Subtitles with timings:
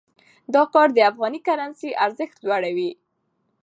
[0.53, 2.91] دا کار د افغاني کرنسۍ ارزښت لوړوي.